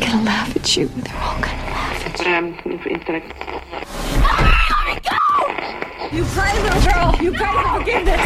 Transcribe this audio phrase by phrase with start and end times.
[0.00, 0.88] gonna laugh at you.
[0.88, 2.46] They're all gonna laugh at But um,
[2.86, 3.28] instead you.
[6.18, 7.08] You cry, little girl.
[7.22, 8.20] You for forgiveness.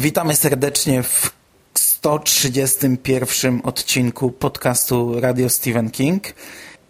[0.00, 1.30] Witamy serdecznie w
[1.74, 6.34] 131 odcinku podcastu Radio Stephen King.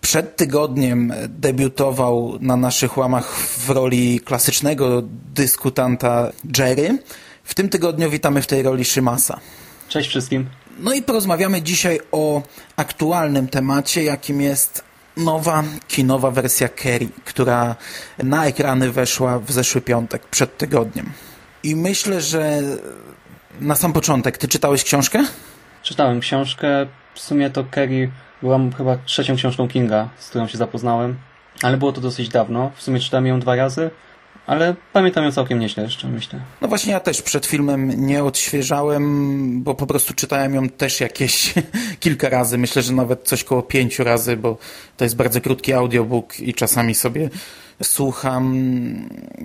[0.07, 5.03] Przed tygodniem debiutował na naszych łamach w roli klasycznego
[5.35, 6.99] dyskutanta Jerry.
[7.45, 9.41] W tym tygodniu witamy w tej roli Szymasa.
[9.89, 10.47] Cześć wszystkim.
[10.79, 12.43] No i porozmawiamy dzisiaj o
[12.77, 14.85] aktualnym temacie, jakim jest
[15.17, 17.77] nowa kinowa wersja Kerry, która
[18.19, 21.13] na ekrany weszła w zeszły piątek, przed tygodniem.
[21.63, 22.63] I myślę, że
[23.61, 25.25] na sam początek, ty czytałeś książkę?
[25.83, 26.87] Czytałem książkę.
[27.15, 28.11] W sumie to Kerry
[28.47, 31.17] była chyba trzecią książką Kinga, z którą się zapoznałem.
[31.63, 32.71] Ale było to dosyć dawno.
[32.75, 33.91] W sumie czytałem ją dwa razy,
[34.47, 36.41] ale pamiętam ją całkiem nieźle jeszcze, myślę.
[36.61, 41.55] No właśnie ja też przed filmem nie odświeżałem, bo po prostu czytałem ją też jakieś
[42.01, 42.59] kilka razy.
[42.59, 44.59] Myślę, że nawet coś koło pięciu razy, bo
[44.97, 47.31] to jest bardzo krótki audiobook i czasami sobie
[47.83, 48.55] słucham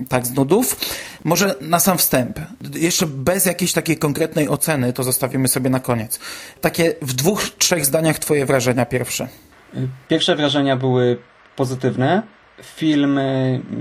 [0.08, 0.76] tak z nudów.
[1.24, 2.38] Może na sam wstęp,
[2.74, 6.20] jeszcze bez jakiejś takiej konkretnej oceny, to zostawimy sobie na koniec.
[6.60, 9.28] Takie w dwóch, trzech zdaniach twoje wrażenia pierwsze.
[10.08, 11.18] Pierwsze wrażenia były
[11.56, 12.22] pozytywne.
[12.62, 13.20] Film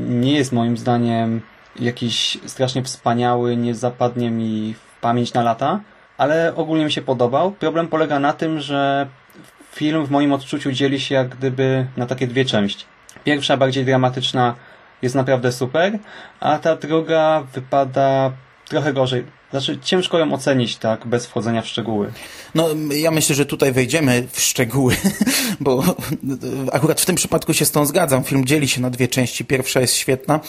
[0.09, 1.41] nie jest moim zdaniem
[1.79, 5.79] jakiś strasznie wspaniały, nie zapadnie mi w pamięć na lata,
[6.17, 7.51] ale ogólnie mi się podobał.
[7.51, 9.07] Problem polega na tym, że
[9.75, 12.85] film w moim odczuciu dzieli się jak gdyby na takie dwie części.
[13.23, 14.55] Pierwsza, bardziej dramatyczna,
[15.01, 15.99] jest naprawdę super,
[16.39, 18.31] a ta druga wypada
[18.65, 19.25] trochę gorzej.
[19.51, 22.11] Znaczy, ciężko ją ocenić tak, bez wchodzenia w szczegóły.
[22.55, 24.95] No, ja myślę, że tutaj wejdziemy w szczegóły,
[25.59, 25.83] bo
[26.71, 28.23] akurat w tym przypadku się z tą zgadzam.
[28.23, 29.45] Film dzieli się na dwie części.
[29.45, 30.39] Pierwsza jest świetna,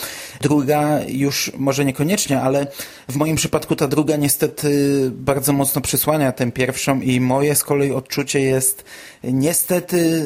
[0.41, 2.67] druga już może niekoniecznie, ale
[3.09, 4.71] w moim przypadku ta druga niestety
[5.15, 8.85] bardzo mocno przysłania tę pierwszą i moje z kolei odczucie jest
[9.25, 10.25] niestety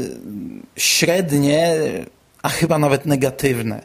[0.76, 1.76] średnie,
[2.46, 3.82] a chyba nawet negatywne.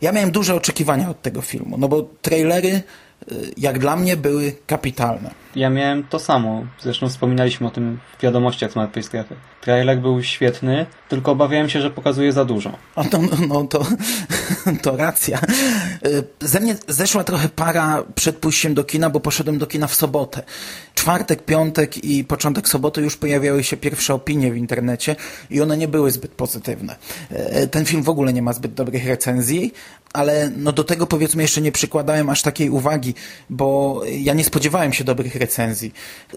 [0.00, 2.82] Ja miałem duże oczekiwania od tego filmu, no bo trailery
[3.56, 5.30] jak dla mnie były kapitalne.
[5.56, 6.66] Ja miałem to samo.
[6.80, 9.34] Zresztą wspominaliśmy o tym w wiadomościach z Martwej Strefy.
[9.60, 12.72] Trailer był świetny, tylko obawiałem się, że pokazuje za dużo.
[12.96, 13.86] O, no, no, no to,
[14.82, 15.38] to racja.
[16.40, 20.42] Ze mnie zeszła trochę para przed pójściem do kina, bo poszedłem do kina w sobotę.
[20.94, 25.16] Czwartek, piątek i początek soboty już pojawiały się pierwsze opinie w internecie
[25.50, 26.96] i one nie były zbyt pozytywne.
[27.70, 29.72] Ten film w ogóle nie ma zbyt dobrych recenzji,
[30.12, 33.11] ale no do tego powiedzmy jeszcze nie przykładałem aż takiej uwagi,
[33.50, 35.92] bo ja nie spodziewałem się dobrych recenzji.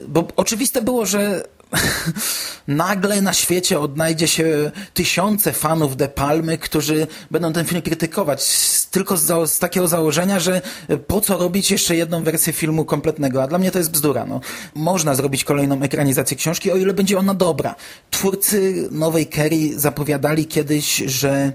[0.08, 1.44] Bo oczywiste było, że
[2.68, 8.44] nagle na świecie odnajdzie się tysiące fanów De Palmy, którzy będą ten film krytykować
[8.91, 10.62] tylko z, z, takiego założenia, że
[11.08, 14.25] po co robić jeszcze jedną wersję filmu kompletnego, a dla mnie to jest bzdura.
[14.25, 14.41] No.
[14.75, 17.75] Można zrobić kolejną ekranizację książki, o ile będzie ona dobra.
[18.12, 21.52] Twórcy nowej Kerry zapowiadali kiedyś, że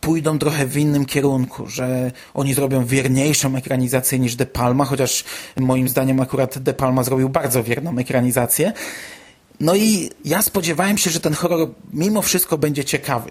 [0.00, 5.24] pójdą trochę w innym kierunku, że oni zrobią wierniejszą ekranizację niż De Palma, chociaż
[5.56, 8.72] moim zdaniem akurat De Palma zrobił bardzo wierną ekranizację.
[9.60, 13.30] No i ja spodziewałem się, że ten horror mimo wszystko będzie ciekawy.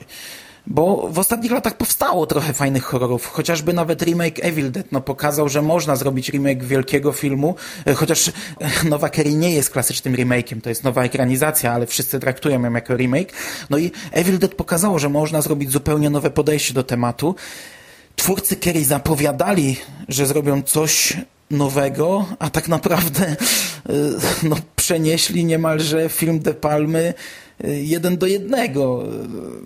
[0.69, 5.49] Bo w ostatnich latach powstało trochę fajnych horrorów, chociażby nawet remake Evil Dead no, pokazał,
[5.49, 7.55] że można zrobić remake wielkiego filmu,
[7.95, 8.31] chociaż
[8.89, 12.95] Nowa Kerry nie jest klasycznym remake'iem, to jest nowa ekranizacja, ale wszyscy traktują ją jako
[12.95, 13.33] remake.
[13.69, 17.35] No i Evil Dead pokazało, że można zrobić zupełnie nowe podejście do tematu.
[18.15, 21.17] Twórcy Kerry zapowiadali, że zrobią coś
[21.51, 23.35] nowego, a tak naprawdę
[24.43, 27.13] no, przenieśli niemalże film De Palmy
[27.63, 29.03] jeden do jednego.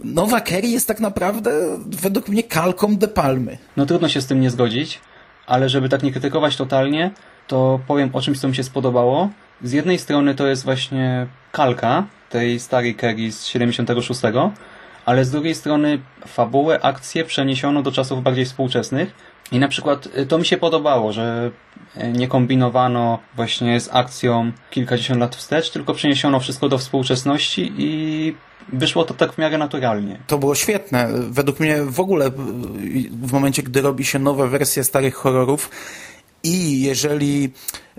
[0.03, 1.51] Nowa Kerry jest tak naprawdę
[1.85, 3.57] według mnie kalką De Palmy.
[3.77, 4.99] No trudno się z tym nie zgodzić,
[5.47, 7.11] ale żeby tak nie krytykować totalnie,
[7.47, 9.29] to powiem o czymś, co mi się spodobało.
[9.63, 14.21] Z jednej strony to jest właśnie kalka tej starej Kerry z 76,
[15.05, 20.37] ale z drugiej strony fabułę, akcję przeniesiono do czasów bardziej współczesnych i na przykład to
[20.37, 21.51] mi się podobało, że
[22.13, 28.35] nie kombinowano właśnie z akcją kilkadziesiąt lat wstecz, tylko przeniesiono wszystko do współczesności i
[28.73, 30.19] wyszło to tak w miarę naturalnie.
[30.27, 31.07] To było świetne.
[31.29, 32.31] Według mnie w ogóle
[33.11, 35.69] w momencie, gdy robi się nowe wersje starych horrorów
[36.43, 37.49] i jeżeli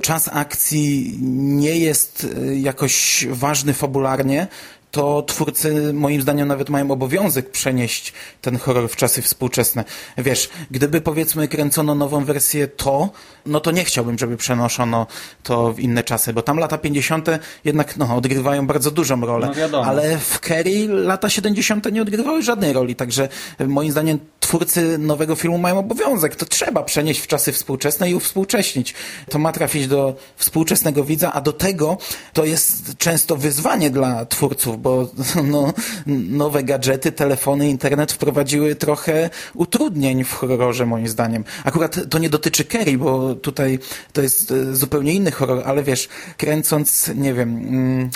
[0.00, 4.46] czas akcji nie jest jakoś ważny fabularnie,
[4.92, 9.84] to twórcy moim zdaniem nawet mają obowiązek przenieść ten horror w czasy współczesne.
[10.18, 13.10] Wiesz, gdyby powiedzmy kręcono nową wersję to,
[13.46, 15.06] no to nie chciałbym, żeby przenoszono
[15.42, 17.28] to w inne czasy, bo tam lata 50.
[17.64, 19.46] jednak no, odgrywają bardzo dużą rolę.
[19.46, 19.86] No wiadomo.
[19.86, 21.92] Ale w Kerry lata 70.
[21.92, 23.28] nie odgrywały żadnej roli, także
[23.68, 26.36] moim zdaniem twórcy nowego filmu mają obowiązek.
[26.36, 28.94] To trzeba przenieść w czasy współczesne i uwspółcześnić.
[29.30, 31.98] To ma trafić do współczesnego widza, a do tego
[32.32, 35.10] to jest często wyzwanie dla twórców, bo
[35.52, 35.72] no,
[36.06, 41.44] nowe gadżety, telefony, internet wprowadziły trochę utrudnień w horrorze moim zdaniem.
[41.64, 43.78] Akurat to nie dotyczy Kerry, bo tutaj
[44.12, 47.56] to jest e, zupełnie inny horror, ale wiesz, kręcąc, nie wiem...
[47.56, 48.10] Mm,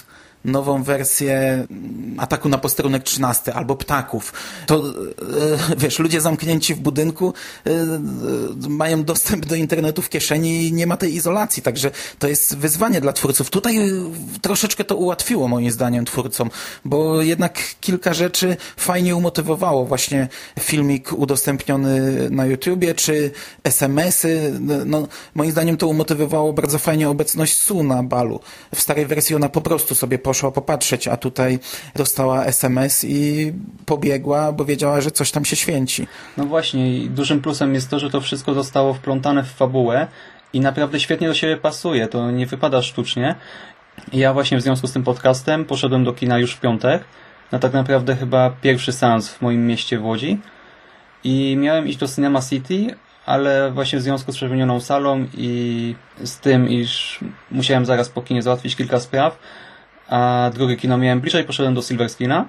[0.46, 1.66] nową wersję
[2.18, 4.32] ataku na posterunek 13 albo ptaków,
[4.66, 7.34] to e, wiesz, ludzie zamknięci w budynku
[7.66, 7.70] e,
[8.68, 13.00] mają dostęp do internetu w kieszeni i nie ma tej izolacji, także to jest wyzwanie
[13.00, 13.50] dla twórców.
[13.50, 13.90] Tutaj e,
[14.42, 16.50] troszeczkę to ułatwiło moim zdaniem twórcom,
[16.84, 19.86] bo jednak kilka rzeczy fajnie umotywowało.
[19.86, 20.28] Właśnie
[20.60, 23.30] filmik udostępniony na YouTubie, czy
[23.64, 24.52] SMS-y.
[24.86, 28.40] No, moim zdaniem to umotywowało bardzo fajnie obecność Su na balu.
[28.74, 31.58] W starej wersji ona po prostu sobie poszła poszła popatrzeć, a tutaj
[31.94, 33.52] dostała SMS i
[33.86, 36.06] pobiegła, bo wiedziała, że coś tam się święci.
[36.36, 40.06] No właśnie i dużym plusem jest to, że to wszystko zostało wplątane w fabułę
[40.52, 43.34] i naprawdę świetnie do siebie pasuje, to nie wypada sztucznie.
[44.12, 47.04] Ja właśnie w związku z tym podcastem poszedłem do kina już w piątek,
[47.52, 50.38] na tak naprawdę chyba pierwszy seans w moim mieście w Łodzi
[51.24, 52.94] i miałem iść do Cinema City,
[53.26, 55.94] ale właśnie w związku z przepełnioną salą i
[56.24, 59.38] z tym, iż musiałem zaraz po kinie załatwić kilka spraw,
[60.08, 62.48] a drugie kino miałem bliżej, poszedłem do Silver Screena.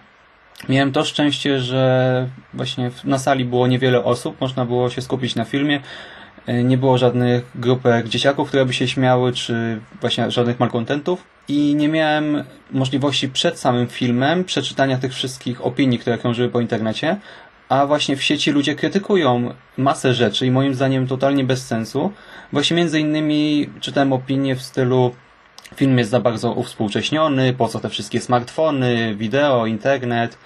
[0.69, 5.45] Miałem to szczęście, że właśnie na sali było niewiele osób, można było się skupić na
[5.45, 5.81] filmie.
[6.45, 11.23] E, nie było żadnych grupek dzieciaków, które by się śmiały, czy właśnie żadnych malkontentów.
[11.47, 17.17] I nie miałem możliwości przed samym filmem przeczytania tych wszystkich opinii, które krążyły po internecie.
[17.69, 22.11] A właśnie w sieci ludzie krytykują masę rzeczy i moim zdaniem totalnie bez sensu.
[22.53, 25.15] Właśnie między innymi czytałem opinie w stylu
[25.75, 30.37] Film jest za bardzo uwspółcześniony, po co te wszystkie smartfony, wideo, internet.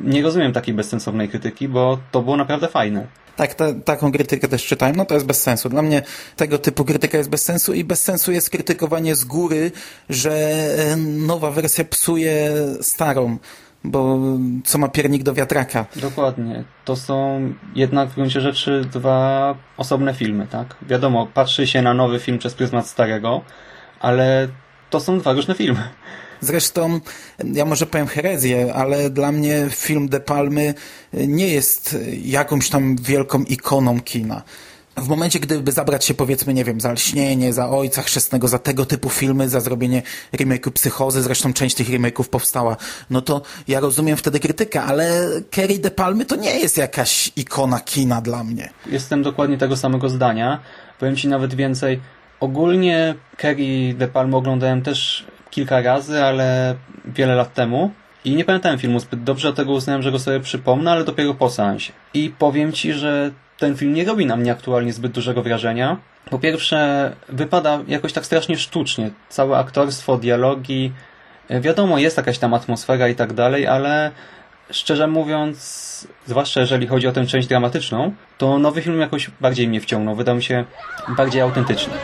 [0.00, 3.06] Nie rozumiem takiej bezsensownej krytyki, bo to było naprawdę fajne.
[3.36, 5.68] Tak, ta, taką krytykę też czytałem, no to jest bez sensu.
[5.68, 6.02] Dla mnie
[6.36, 9.72] tego typu krytyka jest bez sensu i bez sensu jest krytykowanie z góry,
[10.10, 10.32] że
[10.78, 13.38] e, nowa wersja psuje starą,
[13.84, 14.18] bo
[14.64, 15.86] co ma piernik do wiatraka.
[15.96, 16.64] Dokładnie.
[16.84, 17.40] To są
[17.74, 20.76] jednak w gruncie rzeczy dwa osobne filmy, tak?
[20.82, 23.40] Wiadomo, patrzy się na nowy film przez pryzmat starego,
[24.00, 24.48] ale
[24.90, 25.82] to są dwa różne filmy.
[26.40, 27.00] Zresztą,
[27.44, 30.74] ja może powiem herezję, ale dla mnie film De Palmy
[31.12, 34.42] nie jest jakąś tam wielką ikoną kina.
[34.96, 38.86] W momencie, gdyby zabrać się powiedzmy, nie wiem, za Lśnienie, za Ojca Chrzestnego, za tego
[38.86, 40.02] typu filmy, za zrobienie
[40.32, 42.76] remake'u Psychozy, zresztą część tych remake'ów powstała,
[43.10, 47.80] no to ja rozumiem wtedy krytykę, ale Kerry De Palmy to nie jest jakaś ikona
[47.80, 48.70] kina dla mnie.
[48.86, 50.60] Jestem dokładnie tego samego zdania.
[50.98, 52.00] Powiem Ci nawet więcej,
[52.40, 56.74] Ogólnie Kerry De Palma oglądałem też kilka razy, ale
[57.04, 57.90] wiele lat temu.
[58.24, 61.50] I nie pamiętałem filmu zbyt dobrze, dlatego uznałem, że go sobie przypomnę, ale dopiero po
[61.50, 61.92] seansie.
[62.14, 65.96] I powiem Ci, że ten film nie robi na mnie aktualnie zbyt dużego wrażenia.
[66.30, 69.10] Po pierwsze, wypada jakoś tak strasznie sztucznie.
[69.28, 70.92] Całe aktorstwo, dialogi.
[71.50, 74.10] Wiadomo, jest jakaś tam atmosfera i tak dalej, ale
[74.70, 79.80] szczerze mówiąc, zwłaszcza jeżeli chodzi o tę część dramatyczną, to nowy film jakoś bardziej mnie
[79.80, 80.14] wciągnął.
[80.14, 80.64] Wydał mi się
[81.16, 81.94] bardziej autentyczny.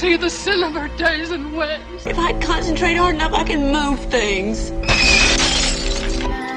[0.00, 2.06] see the sin of her days and ways.
[2.06, 4.70] If I concentrate hard enough, I can move things.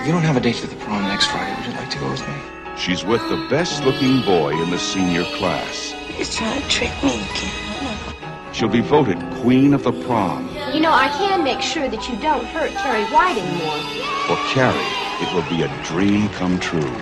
[0.06, 1.54] You don't have a date to the prom next Friday.
[1.58, 2.36] Would you like to go with me?
[2.78, 5.94] She's with the best looking boy in the senior class.
[6.18, 8.54] He's trying to trick me again.
[8.54, 10.53] She'll be voted queen of the prom.
[10.74, 13.78] You know, I can make sure that you don't hurt Carrie White anymore.
[14.26, 16.94] For Carrie, it will be a dream come true.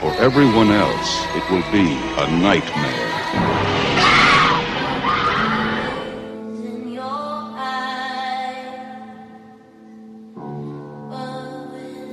[0.00, 1.86] For everyone else, it will be
[2.18, 3.06] a nightmare.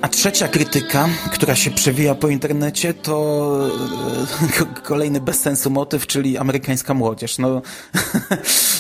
[0.02, 3.16] A trzecia krytyka, która się przewija po internecie, to
[4.62, 7.38] e, kolejny bez sensu motyw, czyli amerykańska młodzież.
[7.38, 7.62] No,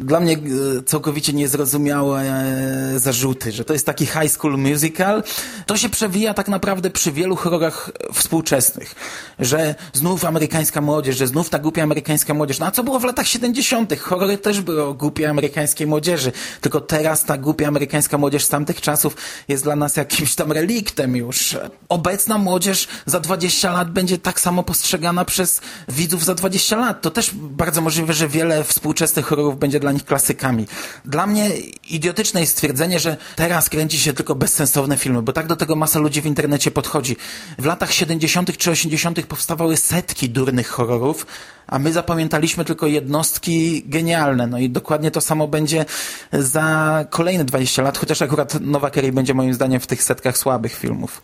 [0.00, 5.22] dla mnie e, całkowicie niezrozumiałe e, zarzuty, że to jest taki high school musical.
[5.66, 8.94] To się przewija tak naprawdę przy wielu horrorach współczesnych,
[9.38, 12.58] że znów amerykańska młodzież, że znów ta głupia amerykańska młodzież.
[12.58, 13.98] No a co było w latach 70.
[14.00, 18.80] Horrory też były o głupiej amerykańskiej młodzieży, tylko teraz ta głupia amerykańska młodzież z tamtych
[18.80, 19.16] czasów
[19.48, 21.56] jest dla nas jakimś tam reliktem już.
[21.88, 27.02] Obecna młodzież za 20 lat będzie tak samo postrzegana przez widzów za 20 lat.
[27.02, 30.66] To też bardzo możliwe, że wiele współczesnych horrorów będzie dla nich klasykami.
[31.04, 31.50] Dla mnie
[31.90, 35.98] idiotyczne jest stwierdzenie, że teraz kręci się tylko bezsensowne filmy, bo tak do tego masa
[35.98, 37.16] ludzi w internecie podchodzi.
[37.58, 38.56] W latach 70.
[38.56, 39.26] czy 80.
[39.26, 41.26] powstawały setki durnych horrorów,
[41.66, 44.46] a my zapamiętaliśmy tylko jednostki genialne.
[44.46, 45.84] No i dokładnie to samo będzie
[46.32, 50.74] za kolejne 20 lat, chociaż akurat Nowa Kerry będzie moim zdaniem w tych setkach słabych
[50.74, 51.22] filmów.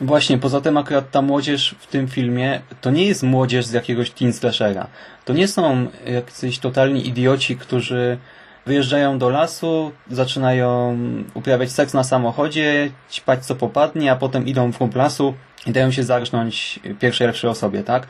[0.00, 4.10] Właśnie, poza tym akurat ta młodzież w tym filmie to nie jest młodzież z jakiegoś
[4.10, 4.86] teen slashera.
[5.24, 8.18] To nie są jacyś totalni idioci, którzy
[8.66, 10.98] wyjeżdżają do lasu, zaczynają
[11.34, 15.34] uprawiać seks na samochodzie, ćpać co popadnie, a potem idą w głąb lasu
[15.66, 18.06] i dają się zarżnąć pierwszej lepszej osobie, tak?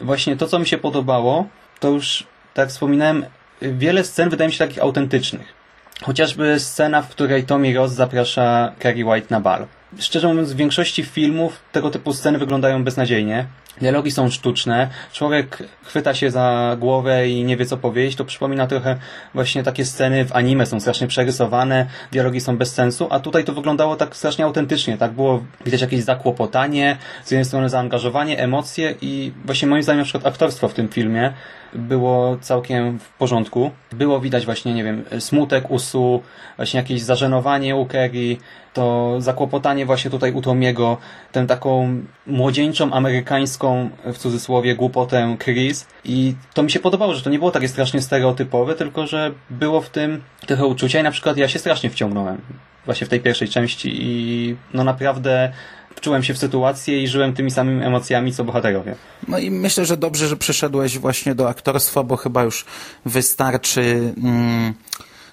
[0.00, 1.46] Właśnie to, co mi się podobało,
[1.80, 3.24] to już, tak wspominałem,
[3.62, 5.54] wiele scen wydaje mi się takich autentycznych.
[6.02, 9.66] Chociażby scena, w której Tommy Ross zaprasza Carrie White na bal.
[9.98, 13.46] Szczerze mówiąc, w większości filmów tego typu sceny wyglądają beznadziejnie.
[13.80, 18.66] Dialogi są sztuczne, człowiek chwyta się za głowę i nie wie co powiedzieć, to przypomina
[18.66, 18.96] trochę
[19.34, 23.52] właśnie takie sceny w anime, są strasznie przerysowane, dialogi są bez sensu, a tutaj to
[23.52, 29.32] wyglądało tak strasznie autentycznie, tak było widać jakieś zakłopotanie, z jednej strony zaangażowanie, emocje i
[29.44, 31.32] właśnie moim zdaniem na przykład aktorstwo w tym filmie
[31.76, 33.70] było całkiem w porządku.
[33.92, 36.22] Było widać właśnie, nie wiem, smutek u Su,
[36.56, 38.36] właśnie jakieś zażenowanie u Kerry,
[38.72, 40.96] to zakłopotanie właśnie tutaj u Tomiego,
[41.32, 43.65] tę taką młodzieńczą, amerykańską,
[44.04, 48.02] w cudzysłowie, głupotę Chris i to mi się podobało, że to nie było takie strasznie
[48.02, 52.38] stereotypowe, tylko że było w tym trochę uczucia i na przykład ja się strasznie wciągnąłem
[52.86, 55.52] właśnie w tej pierwszej części i no naprawdę
[55.96, 58.94] wczułem się w sytuację i żyłem tymi samymi emocjami, co bohaterowie.
[59.28, 62.64] No i myślę, że dobrze, że przeszedłeś właśnie do aktorstwa, bo chyba już
[63.06, 64.74] wystarczy mm,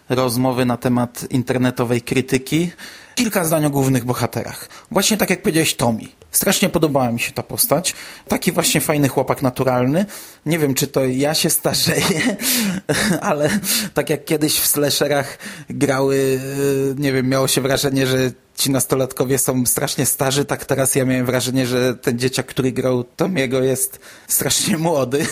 [0.10, 2.72] rozmowy na temat internetowej krytyki.
[3.16, 4.70] Kilka zdań o głównych bohaterach.
[4.92, 6.04] Właśnie tak jak powiedziałeś Tommy.
[6.34, 7.96] Strasznie podobała mi się ta postać.
[8.28, 10.06] Taki właśnie fajny chłopak naturalny.
[10.46, 12.38] Nie wiem, czy to ja się starzeję,
[13.22, 13.50] ale
[13.94, 15.38] tak jak kiedyś w slasherach
[15.70, 20.96] grały, y, nie wiem, miało się wrażenie, że ci nastolatkowie są strasznie starzy, tak teraz
[20.96, 25.26] ja miałem wrażenie, że ten dzieciak, który grał Tomiego jest strasznie młody.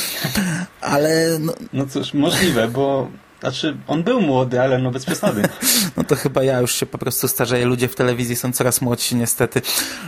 [0.80, 1.38] ale...
[1.40, 1.52] No...
[1.72, 3.08] no cóż, możliwe, bo
[3.42, 5.42] znaczy, on był młody, ale no bez przesady.
[5.96, 7.64] No to chyba ja już się po prostu starzeję.
[7.64, 9.62] Ludzie w telewizji są coraz młodsi niestety.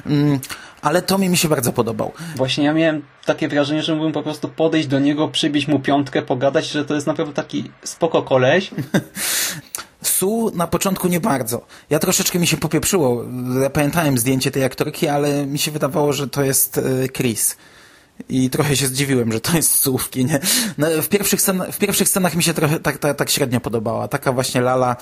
[0.07, 0.41] Mm,
[0.83, 2.13] ale to mi się bardzo podobał.
[2.37, 6.23] Właśnie ja miałem takie wrażenie, że mógłbym po prostu podejść do niego, przybić mu piątkę,
[6.23, 8.71] pogadać, że to jest naprawdę taki spoko koleś.
[10.03, 11.67] Su na początku nie bardzo.
[11.91, 13.25] Ja troszeczkę mi się popieprzyło.
[13.63, 17.57] Ja pamiętałem zdjęcie tej aktorki, ale mi się wydawało, że to jest e, Chris.
[18.29, 20.41] I trochę się zdziwiłem, że to jest słówki, nie?
[20.79, 24.09] No, w, pierwszych scen, w pierwszych scenach mi się trochę tak, tak, tak średnio podobała.
[24.09, 24.97] Taka właśnie lala,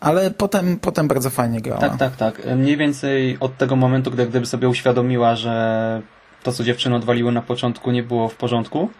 [0.00, 1.80] ale potem, potem bardzo fajnie grała.
[1.80, 2.42] Tak, tak, tak.
[2.56, 6.02] Mniej więcej od tego momentu, gdy, gdyby sobie uświadomiła, że
[6.42, 8.90] to, co dziewczyny odwaliły na początku, nie było w porządku,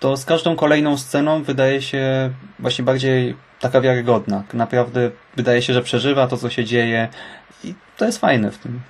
[0.00, 4.44] to z każdą kolejną sceną wydaje się właśnie bardziej taka wiarygodna.
[4.52, 7.08] Naprawdę wydaje się, że przeżywa to, co się dzieje
[7.64, 8.80] i to jest fajne w tym.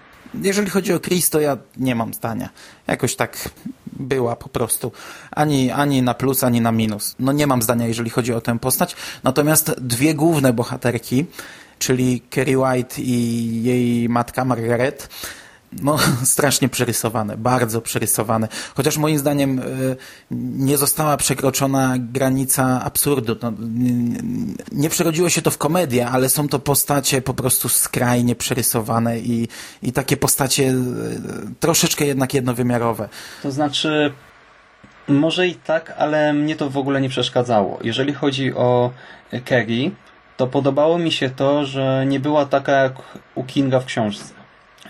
[0.43, 2.49] Jeżeli chodzi o Chris, to ja nie mam zdania.
[2.87, 3.51] Jakoś tak
[3.99, 4.93] była po prostu.
[5.31, 7.15] Ani, ani na plus, ani na minus.
[7.19, 8.97] No nie mam zdania, jeżeli chodzi o tę postać.
[9.25, 11.27] Natomiast dwie główne bohaterki,
[11.79, 15.09] czyli Kerry White i jej matka Margaret,
[15.83, 18.49] no, strasznie przerysowane, bardzo przerysowane.
[18.75, 19.97] Chociaż moim zdaniem y,
[20.31, 23.37] nie została przekroczona granica absurdu.
[23.43, 23.53] No,
[24.73, 29.49] nie przerodziło się to w komedię, ale są to postacie po prostu skrajnie przerysowane i,
[29.83, 30.75] i takie postacie y,
[31.61, 33.09] troszeczkę jednak jednowymiarowe.
[33.43, 34.13] To znaczy,
[35.09, 37.79] może i tak, ale mnie to w ogóle nie przeszkadzało.
[37.83, 38.91] Jeżeli chodzi o
[39.45, 39.91] Kerry,
[40.37, 42.93] to podobało mi się to, że nie była taka jak
[43.35, 44.36] u Kinga w książce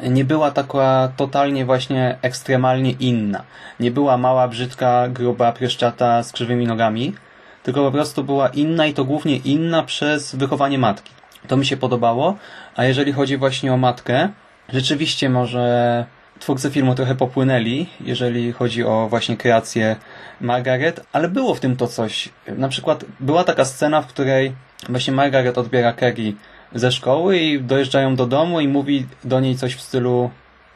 [0.02, 3.44] nie była taka totalnie właśnie ekstremalnie inna.
[3.80, 7.14] Nie była mała, brzydka, gruba, pryszczata z krzywymi nogami,
[7.62, 11.12] tylko po prostu była inna i to głównie inna przez wychowanie matki.
[11.48, 12.36] To mi się podobało,
[12.76, 14.28] a jeżeli chodzi właśnie o matkę,
[14.72, 16.04] rzeczywiście może
[16.38, 19.96] twórcy filmu trochę popłynęli, jeżeli chodzi o właśnie kreację
[20.40, 22.28] Margaret, ale było w tym to coś.
[22.48, 24.52] Na przykład była taka scena, w której
[24.88, 26.32] właśnie Margaret odbiera Kerry
[26.74, 30.30] ze szkoły i dojeżdżają do domu i mówi do niej coś w stylu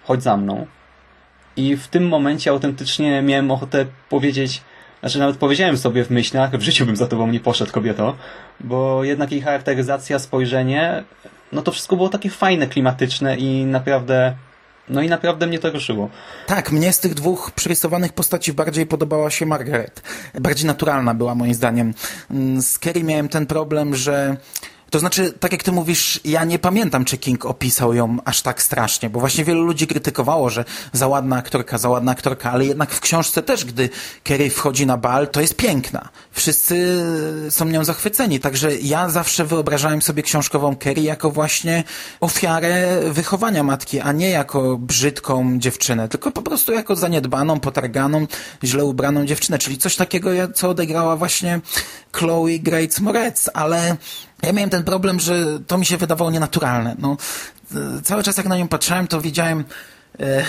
[0.04, 0.66] chodź za mną.
[1.56, 4.62] I w tym momencie autentycznie miałem ochotę powiedzieć,
[5.00, 8.16] znaczy nawet powiedziałem sobie w myślach, w życiu bym za tobą nie poszedł, kobieto,
[8.60, 11.04] bo jednak jej charakteryzacja, spojrzenie,
[11.52, 14.34] no to wszystko było takie fajne, klimatyczne i naprawdę
[14.90, 16.08] no i naprawdę mnie to ruszyło.
[16.46, 20.02] Tak, mnie z tych dwóch przyrysowanych postaci bardziej podobała się Margaret.
[20.40, 21.94] Bardziej naturalna była moim zdaniem.
[22.60, 24.36] Z Kerry miałem ten problem, że
[24.90, 28.62] To znaczy, tak jak ty mówisz, ja nie pamiętam, czy King opisał ją aż tak
[28.62, 32.90] strasznie, bo właśnie wielu ludzi krytykowało, że za ładna aktorka, za ładna aktorka, ale jednak
[32.90, 33.88] w książce też, gdy
[34.24, 36.08] Kerry wchodzi na bal, to jest piękna.
[36.32, 37.04] Wszyscy
[37.50, 41.84] są nią zachwyceni, także ja zawsze wyobrażałem sobie książkową Kerry jako właśnie
[42.20, 48.26] ofiarę wychowania matki, a nie jako brzydką dziewczynę, tylko po prostu jako zaniedbaną, potarganą,
[48.64, 51.60] źle ubraną dziewczynę, czyli coś takiego, co odegrała właśnie
[52.12, 53.96] Chloe Grace Moretz, ale
[54.42, 56.96] ja miałem ten problem, że to mi się wydawało nienaturalne.
[56.98, 57.16] No,
[58.02, 59.64] cały czas jak na nią patrzyłem, to widziałem...
[60.20, 60.44] E,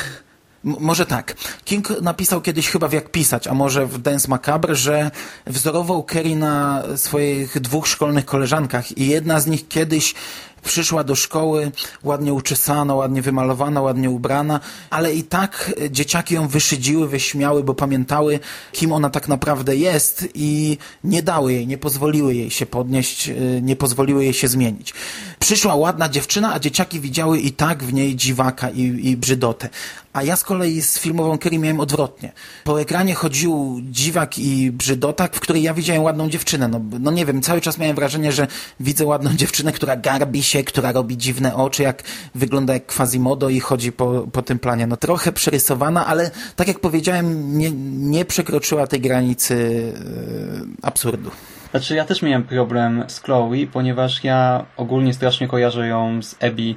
[0.64, 1.36] może tak.
[1.66, 5.12] King napisał kiedyś chyba w Jak pisać, a może w Dance Macabre, że
[5.48, 10.14] wzorował Kerry na swoich dwóch szkolnych koleżankach i jedna z nich kiedyś
[10.64, 11.72] przyszła do szkoły
[12.04, 18.40] ładnie uczesana, ładnie wymalowana, ładnie ubrana, ale i tak dzieciaki ją wyszydziły, wyśmiały, bo pamiętały,
[18.72, 23.60] kim ona tak naprawdę jest i nie dały jej, nie pozwoliły jej się podnieść, y,
[23.62, 24.94] nie pozwoliły jej się zmienić.
[25.40, 29.70] Przyszła ładna dziewczyna, a dzieciaki widziały i tak w niej dziwaka i, i brzydotę.
[30.14, 32.32] A ja z kolei z filmową Kerry miałem odwrotnie.
[32.64, 36.68] Po ekranie chodził dziwak i brzydotak, w której ja widziałem ładną dziewczynę.
[36.68, 38.48] No, no nie wiem, cały czas miałem wrażenie, że
[38.80, 42.04] widzę ładną dziewczynę, która garbi się, która robi dziwne oczy, jak
[42.36, 44.88] wygląda jak Quasimodo i chodzi po, po tym planie.
[44.88, 51.32] No trochę przerysowana, ale tak jak powiedziałem, nie, nie przekroczyła tej granicy yy, absurdu.
[51.72, 56.76] Znaczy ja też miałem problem z Chloe, ponieważ ja ogólnie strasznie kojarzę ją z Abby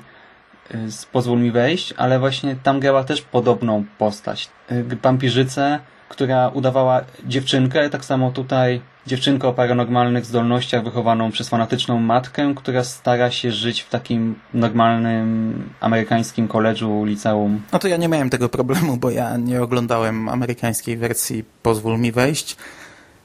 [0.89, 4.49] z Pozwól mi wejść, ale właśnie tam grała też podobną postać.
[4.73, 11.99] Y, wampirzycę, która udawała dziewczynkę, tak samo tutaj dziewczynkę o paranormalnych zdolnościach wychowaną przez fanatyczną
[11.99, 17.63] matkę, która stara się żyć w takim normalnym amerykańskim koledżu, liceum.
[17.73, 22.13] No to ja nie miałem tego problemu, bo ja nie oglądałem amerykańskiej wersji Pozwól mi
[22.13, 22.57] wejść.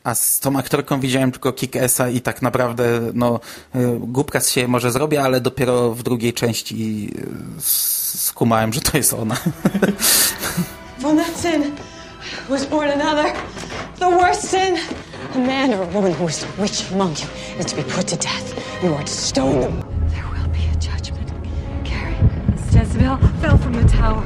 [0.03, 3.39] A z tą aktorką widziałem tylko Kick-Essa i tak naprawdę no,
[3.75, 7.09] y, głupka z siebie może zrobię, ale dopiero w drugiej części
[7.57, 9.35] y, skumałem, że to jest ona.
[10.99, 11.75] From that sin
[12.49, 13.33] was born another,
[13.99, 14.77] the worst sin.
[15.35, 17.27] A man or a woman who is a witch among you
[17.59, 18.83] is to be put to death.
[18.83, 19.83] You are to stone them.
[20.09, 21.31] There will be a judgment,
[21.83, 22.15] Carrie.
[22.71, 24.23] Jezebel fell from the tower.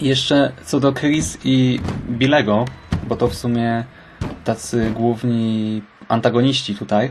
[0.00, 1.80] Jeszcze co do Chris i
[2.10, 2.64] Billego,
[3.08, 3.84] bo to w sumie
[4.44, 7.10] tacy główni antagoniści tutaj.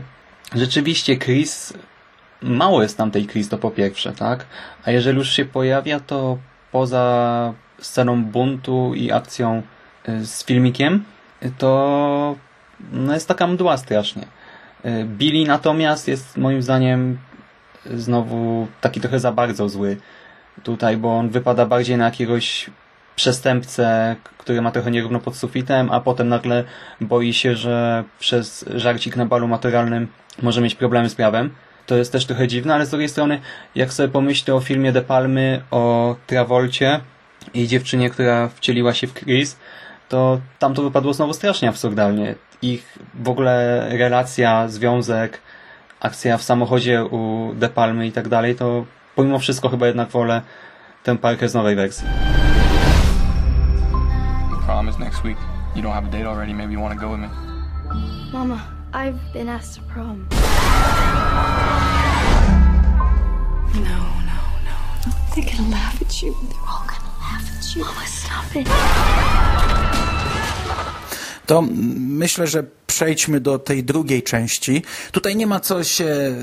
[0.54, 1.72] Rzeczywiście Chris,
[2.42, 4.46] mało jest tam tej Chris, to po pierwsze, tak?
[4.84, 6.38] A jeżeli już się pojawia, to
[6.72, 9.62] poza sceną buntu i akcją
[10.08, 11.04] y, z filmikiem,
[11.58, 12.36] to
[12.92, 14.22] no jest taka mdła strasznie.
[14.84, 17.18] Y, Billy natomiast jest moim zdaniem
[17.86, 19.96] znowu taki trochę za bardzo zły
[20.62, 22.70] tutaj, bo on wypada bardziej na jakiegoś
[23.16, 26.64] przestępcę, który ma trochę nierówno pod sufitem, a potem nagle
[27.00, 30.08] boi się, że przez żarcik na balu maturalnym
[30.42, 31.50] może mieć problemy z prawem.
[31.86, 33.40] To jest też trochę dziwne, ale z drugiej strony,
[33.74, 37.00] jak sobie pomyślę o filmie De Palmy, o Travolcie
[37.54, 39.56] i dziewczynie, która wcieliła się w Chris,
[40.08, 42.34] to tam to wypadło znowu strasznie absurdalnie.
[42.62, 45.40] Ich w ogóle relacja, związek,
[46.00, 48.84] akcja w samochodzie u De Palmy i tak dalej, to
[49.16, 50.42] pomimo wszystko chyba jednak wolę
[51.02, 52.06] tę parkę z nowej wersji.
[54.66, 55.38] Prom is next week.
[55.76, 56.54] You don't have a date already.
[56.54, 57.28] Maybe you want to go with me.
[58.32, 58.60] Mama,
[58.92, 60.26] I've been asked to prom.
[63.74, 63.98] No,
[64.30, 65.12] no, no.
[65.34, 66.34] They're gonna laugh at you.
[66.48, 67.84] They're all gonna laugh at you.
[67.84, 68.68] Mama, stop it.
[71.46, 71.62] To
[71.96, 72.62] myślę, że
[73.00, 74.82] przejdźmy do tej drugiej części.
[75.12, 76.34] Tutaj nie ma co się e,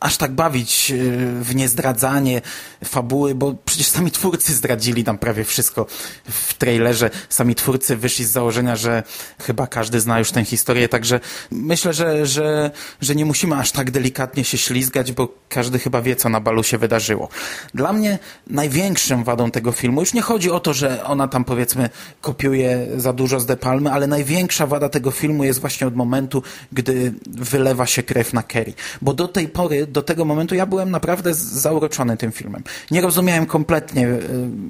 [0.00, 0.94] aż tak bawić e,
[1.42, 2.42] w niezdradzanie
[2.84, 5.86] fabuły, bo przecież sami twórcy zdradzili tam prawie wszystko
[6.30, 7.10] w trailerze.
[7.28, 9.02] Sami twórcy wyszli z założenia, że
[9.40, 13.90] chyba każdy zna już tę historię, także myślę, że, że, że nie musimy aż tak
[13.90, 17.28] delikatnie się ślizgać, bo każdy chyba wie, co na balu się wydarzyło.
[17.74, 21.90] Dla mnie największym wadą tego filmu, już nie chodzi o to, że ona tam powiedzmy
[22.20, 26.42] kopiuje za dużo z De Palmy, ale największa wada tego filmu jest właśnie od momentu,
[26.72, 28.72] gdy wylewa się krew na Kerry.
[29.02, 32.62] Bo do tej pory, do tego momentu ja byłem naprawdę zauroczony tym filmem.
[32.90, 34.20] Nie rozumiałem kompletnie y,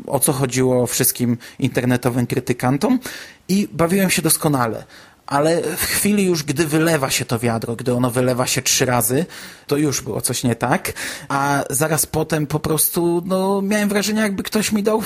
[0.06, 2.98] o co chodziło wszystkim internetowym krytykantom
[3.48, 4.84] i bawiłem się doskonale
[5.28, 9.26] ale w chwili już, gdy wylewa się to wiadro, gdy ono wylewa się trzy razy,
[9.66, 10.92] to już było coś nie tak,
[11.28, 15.02] a zaraz potem po prostu no, miałem wrażenie, jakby ktoś mi dał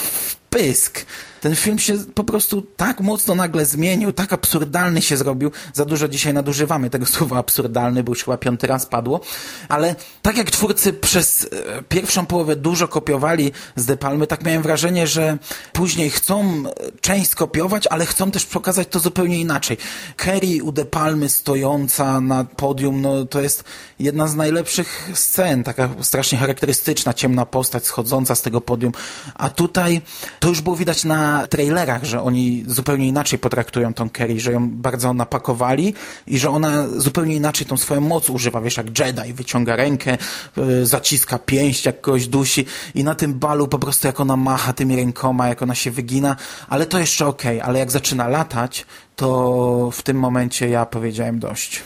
[0.53, 1.07] pysk.
[1.41, 5.51] Ten film się po prostu tak mocno nagle zmienił, tak absurdalny się zrobił.
[5.73, 9.21] Za dużo dzisiaj nadużywamy tego słowa absurdalny, bo już chyba piąty raz padło.
[9.69, 14.63] Ale tak jak twórcy przez e, pierwszą połowę dużo kopiowali z De Palmy, tak miałem
[14.63, 15.39] wrażenie, że
[15.73, 16.63] później chcą
[17.01, 19.77] część skopiować, ale chcą też pokazać to zupełnie inaczej.
[20.17, 23.65] Kerry u De Palmy stojąca na podium, no to jest
[23.99, 28.93] jedna z najlepszych scen, taka strasznie charakterystyczna, ciemna postać schodząca z tego podium.
[29.35, 30.03] A tutaj
[30.43, 34.71] to już było widać na trailerach, że oni zupełnie inaczej potraktują tą Kerry, że ją
[34.71, 35.95] bardzo napakowali
[36.27, 40.19] i że ona zupełnie inaczej tą swoją moc używa, wiesz, jak Jedi, wyciąga rękę,
[40.57, 44.73] yy, zaciska pięść, jak kogoś dusi i na tym balu po prostu jak ona macha
[44.73, 46.37] tymi rękoma, jak ona się wygina,
[46.69, 47.69] ale to jeszcze okej, okay.
[47.69, 51.83] ale jak zaczyna latać, to w tym momencie ja powiedziałem dość.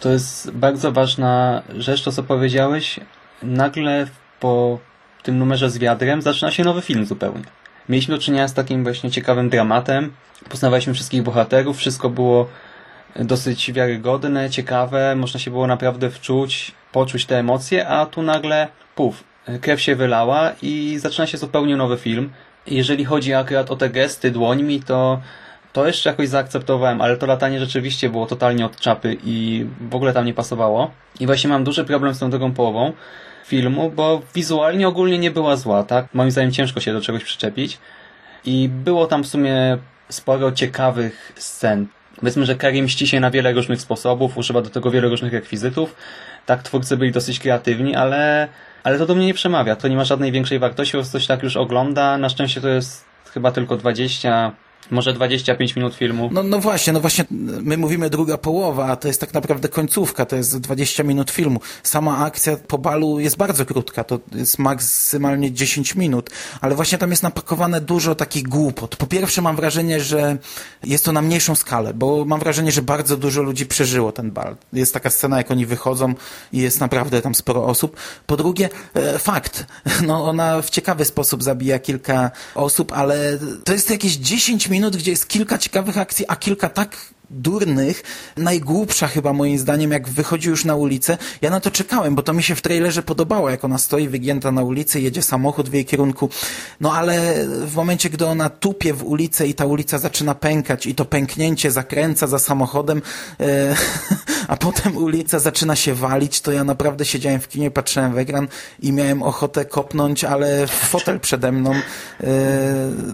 [0.00, 3.00] To jest bardzo ważna rzecz, to co powiedziałeś.
[3.42, 4.06] Nagle
[4.40, 4.78] po
[5.22, 7.61] tym numerze z wiadrem zaczyna się nowy film zupełnie.
[7.88, 10.12] Mieliśmy do czynienia z takim właśnie ciekawym dramatem.
[10.48, 12.48] Poznawaliśmy wszystkich bohaterów, wszystko było
[13.16, 19.24] dosyć wiarygodne, ciekawe, można się było naprawdę wczuć, poczuć te emocje, a tu nagle, puf,
[19.60, 22.32] krew się wylała i zaczyna się zupełnie nowy film.
[22.66, 25.20] Jeżeli chodzi akurat o te gesty dłońmi, to
[25.72, 30.12] to jeszcze jakoś zaakceptowałem, ale to latanie rzeczywiście było totalnie od czapy i w ogóle
[30.12, 30.90] tam nie pasowało.
[31.20, 32.92] I właśnie mam duży problem z tą drugą połową
[33.46, 36.14] filmu, bo wizualnie ogólnie nie była zła, tak?
[36.14, 37.78] Moim zdaniem ciężko się do czegoś przyczepić.
[38.44, 41.86] I było tam w sumie sporo ciekawych scen.
[42.20, 45.96] Powiedzmy, że Karim mści się na wiele różnych sposobów, używa do tego wiele różnych rekwizytów.
[46.46, 48.48] Tak, twórcy byli dosyć kreatywni, ale,
[48.84, 49.76] ale to do mnie nie przemawia.
[49.76, 52.18] To nie ma żadnej większej wartości, bo coś tak już ogląda.
[52.18, 53.04] Na szczęście to jest
[53.34, 54.52] chyba tylko 20
[54.90, 56.30] może 25 minut filmu.
[56.32, 57.24] No, no właśnie, no właśnie,
[57.62, 61.60] my mówimy druga połowa, a to jest tak naprawdę końcówka, to jest 20 minut filmu.
[61.82, 67.10] Sama akcja po balu jest bardzo krótka, to jest maksymalnie 10 minut, ale właśnie tam
[67.10, 68.96] jest napakowane dużo takich głupot.
[68.96, 70.36] Po pierwsze mam wrażenie, że
[70.84, 74.56] jest to na mniejszą skalę, bo mam wrażenie, że bardzo dużo ludzi przeżyło ten bal.
[74.72, 76.14] Jest taka scena, jak oni wychodzą
[76.52, 77.96] i jest naprawdę tam sporo osób.
[78.26, 79.66] Po drugie, e, fakt,
[80.06, 85.10] no ona w ciekawy sposób zabija kilka osób, ale to jest jakieś 10 minut, gdzie
[85.10, 88.02] jest kilka ciekawych akcji, a kilka tak durnych,
[88.36, 91.18] najgłupsza chyba moim zdaniem, jak wychodzi już na ulicę.
[91.42, 94.52] Ja na to czekałem, bo to mi się w trailerze podobało, jak ona stoi wygięta
[94.52, 96.28] na ulicy, jedzie samochód w jej kierunku.
[96.80, 100.94] No ale w momencie, gdy ona tupie w ulicę i ta ulica zaczyna pękać i
[100.94, 103.02] to pęknięcie zakręca za samochodem,
[103.40, 103.76] e,
[104.48, 108.48] a potem ulica zaczyna się walić, to ja naprawdę siedziałem w kinie, patrzyłem w ekran
[108.80, 111.72] i miałem ochotę kopnąć, ale w fotel przede mną.
[111.72, 112.26] E,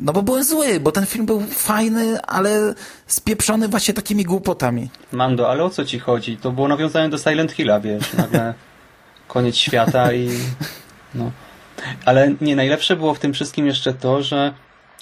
[0.01, 2.75] no bo byłem zły, bo ten film był fajny, ale
[3.07, 4.91] spieprzony właśnie takimi głupotami.
[5.13, 6.37] Mando, ale o co ci chodzi?
[6.37, 8.55] To było nawiązanie do Silent Hilla, wiesz, nagle
[9.29, 10.31] koniec świata i
[11.15, 11.31] no.
[12.05, 14.53] Ale nie, najlepsze było w tym wszystkim jeszcze to, że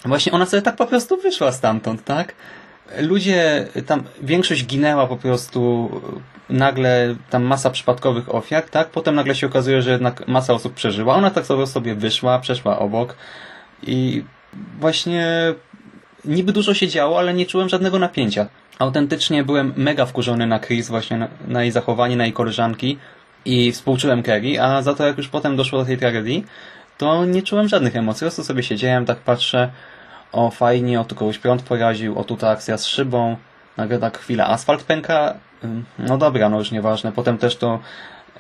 [0.05, 2.35] właśnie ona sobie tak po prostu wyszła stamtąd, tak?
[2.99, 5.90] Ludzie, tam większość ginęła po prostu,
[6.51, 8.90] nagle tam masa przypadkowych ofiar, tak?
[8.90, 11.14] Potem nagle się okazuje, że jednak masa osób przeżyła.
[11.14, 13.16] Ona tak sobie wyszła, przeszła obok
[13.83, 14.25] i
[14.81, 15.55] właśnie
[16.25, 18.46] niby dużo się działo, ale nie czułem żadnego napięcia.
[18.79, 22.99] Autentycznie byłem mega wkurzony na Chris, właśnie na, na jej zachowanie, na jej koleżanki
[23.44, 26.44] i współczułem Kerry, a za to jak już potem doszło do tej tragedii,
[26.99, 28.20] to nie czułem żadnych emocji.
[28.20, 29.70] Po prostu sobie siedziałem, tak patrzę,
[30.33, 33.37] o fajnie, o tu kogoś prąd poraził, o tu ta akcja z szybą,
[33.77, 35.35] nagle tak chwilę asfalt pęka,
[35.99, 37.12] no dobra, no już nieważne.
[37.12, 37.79] Potem też to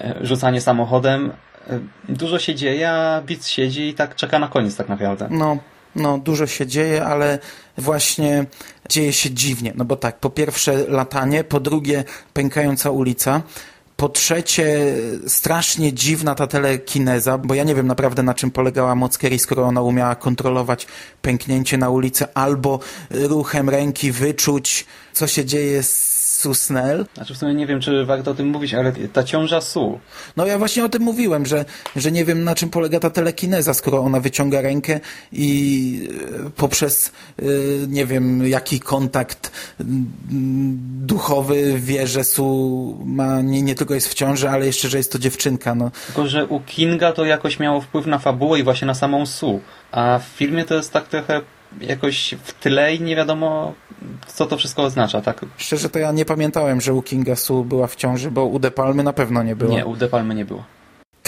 [0.00, 1.32] e, rzucanie samochodem,
[1.70, 5.28] e, dużo się dzieje, a Beats siedzi i tak czeka na koniec tak naprawdę.
[5.30, 5.58] No,
[5.96, 7.38] no dużo się dzieje, ale
[7.78, 8.44] właśnie
[8.88, 9.72] dzieje się dziwnie.
[9.74, 13.42] No bo tak, po pierwsze latanie, po drugie pękająca ulica,
[13.96, 14.94] po trzecie,
[15.26, 19.62] strasznie dziwna ta telekineza, bo ja nie wiem naprawdę na czym polegała moc Kerry, skoro
[19.62, 20.86] ona umiała kontrolować
[21.22, 22.78] pęknięcie na ulicy albo
[23.10, 27.06] ruchem ręki wyczuć, co się dzieje z Susnell.
[27.14, 29.98] Znaczy w sumie nie wiem, czy warto o tym mówić, ale ta ciąża Su.
[30.36, 31.64] No ja właśnie o tym mówiłem, że,
[31.96, 35.00] że nie wiem na czym polega ta telekineza, skoro ona wyciąga rękę
[35.32, 36.08] i
[36.46, 37.42] e, poprzez e,
[37.88, 39.52] nie wiem jaki kontakt
[41.06, 45.12] duchowy wie, że Su ma, nie, nie tylko jest w ciąży, ale jeszcze, że jest
[45.12, 45.74] to dziewczynka.
[45.74, 45.90] No.
[46.06, 49.60] Tylko, że u Kinga to jakoś miało wpływ na fabułę i właśnie na samą Su.
[49.92, 51.40] A w filmie to jest tak trochę
[51.80, 53.72] jakoś w tle i nie wiadomo,
[54.26, 55.40] co to wszystko oznacza, tak?
[55.56, 58.70] Szczerze to ja nie pamiętałem, że u Kinga Su była w ciąży, bo u De
[58.70, 59.72] Palmy na pewno nie było.
[59.72, 60.64] Nie, u De Palmy nie było.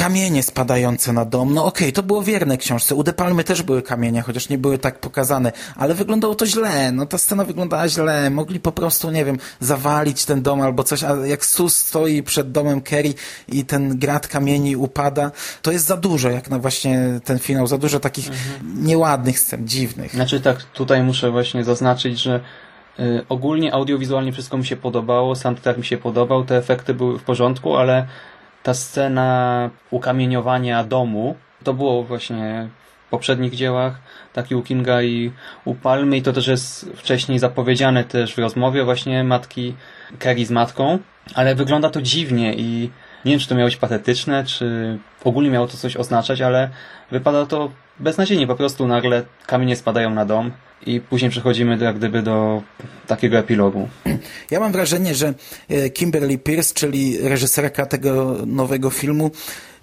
[0.08, 1.54] Kamienie spadające na dom.
[1.54, 2.94] No okej, okay, to było wierne książce.
[2.94, 6.92] U De Palmy też były kamienie, chociaż nie były tak pokazane, ale wyglądało to źle.
[6.92, 8.30] No ta scena wyglądała źle.
[8.30, 12.52] Mogli po prostu, nie wiem, zawalić ten dom albo coś, a jak Sus stoi przed
[12.52, 13.14] domem Kerry
[13.48, 15.30] i ten grat kamieni upada,
[15.62, 18.84] to jest za dużo, jak na właśnie ten finał, za dużo takich mhm.
[18.84, 20.12] nieładnych scen, dziwnych.
[20.12, 22.40] Znaczy tak, tutaj muszę właśnie zaznaczyć, że
[23.00, 27.22] y, ogólnie audiowizualnie wszystko mi się podobało, soundtrack mi się podobał, te efekty były w
[27.22, 28.06] porządku, ale
[28.68, 32.68] ta scena ukamieniowania domu, to było właśnie
[33.06, 34.00] w poprzednich dziełach,
[34.32, 35.32] tak i u Kinga i
[35.64, 39.74] u Palmy i to też jest wcześniej zapowiedziane też w rozmowie właśnie matki
[40.18, 40.98] Kerry z matką,
[41.34, 42.90] ale wygląda to dziwnie i
[43.24, 46.70] nie wiem, czy to miało być patetyczne, czy ogólnie miało to coś oznaczać, ale
[47.10, 48.46] wypada to beznadziejnie.
[48.46, 50.50] Po prostu nagle kamienie spadają na dom
[50.86, 52.62] i później przechodzimy jak gdyby do
[53.06, 53.88] takiego epilogu.
[54.50, 55.34] Ja mam wrażenie, że
[55.68, 59.30] e, Kimberly Pierce, czyli reżyserka tego nowego filmu,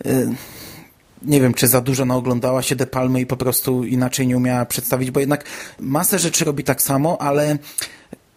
[0.06, 0.34] e,
[1.22, 4.66] nie wiem, czy za dużo naoglądała się De Palmy i po prostu inaczej nie umiała
[4.66, 5.46] przedstawić, bo jednak
[5.80, 7.58] masę rzeczy robi tak samo, ale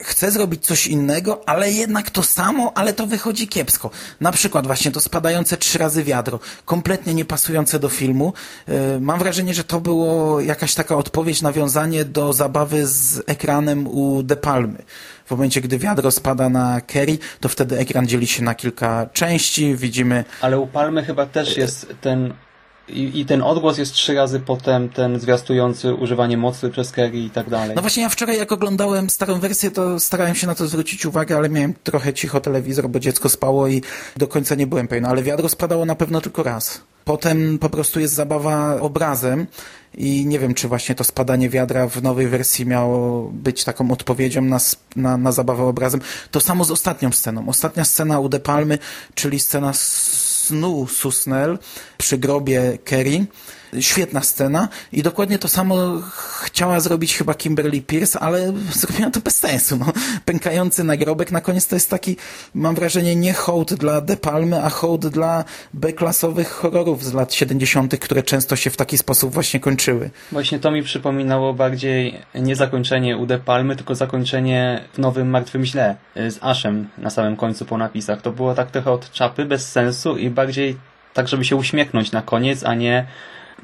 [0.03, 3.91] chce zrobić coś innego, ale jednak to samo, ale to wychodzi kiepsko.
[4.21, 8.33] Na przykład właśnie to spadające trzy razy wiadro, kompletnie niepasujące do filmu.
[8.69, 14.23] E, mam wrażenie, że to było jakaś taka odpowiedź, nawiązanie do zabawy z ekranem u
[14.23, 14.79] De Palmy.
[15.27, 19.77] W momencie, gdy wiadro spada na Kerry, to wtedy ekran dzieli się na kilka części,
[19.77, 20.25] widzimy...
[20.41, 22.35] Ale u Palmy chyba też jest ten
[22.91, 27.31] i, I, ten odgłos jest trzy razy potem ten zwiastujący używanie mocy przez Kerry i
[27.31, 27.77] tak dalej.
[27.77, 31.37] No właśnie ja wczoraj jak oglądałem starą wersję, to starałem się na to zwrócić uwagę,
[31.37, 33.83] ale miałem trochę cicho telewizor, bo dziecko spało i
[34.17, 36.81] do końca nie byłem pewien, ale wiadro spadało na pewno tylko raz.
[37.05, 39.47] Potem po prostu jest zabawa obrazem
[39.95, 44.43] i nie wiem, czy właśnie to spadanie wiadra w nowej wersji miało być taką odpowiedzią
[44.43, 44.59] na,
[44.97, 46.01] na, na zabawę obrazem.
[46.31, 47.49] To samo z ostatnią sceną.
[47.49, 48.79] Ostatnia scena u De Palmy,
[49.15, 51.59] czyli scena z snu Susnel
[51.99, 53.27] przy grobie Kerry.
[53.81, 56.03] Świetna scena i dokładnie to samo
[56.43, 59.77] chciała zrobić chyba Kimberly Pierce, ale zrobiła to bez sensu.
[59.77, 59.87] No.
[60.25, 62.17] Pękający nagrobek na koniec to jest taki,
[62.55, 67.99] mam wrażenie, nie hołd dla De Palmy, a hołd dla B-klasowych horrorów z lat 70.,
[67.99, 70.11] które często się w taki sposób właśnie kończyły.
[70.33, 75.65] Właśnie to mi przypominało bardziej nie zakończenie u De Palmy, tylko zakończenie w Nowym Martwym
[75.65, 78.23] Źle z Ashem na samym końcu po napisach.
[78.23, 80.77] To było tak trochę od czapy, bez sensu i bardziej
[81.19, 83.07] tak, żeby się uśmiechnąć na koniec, a nie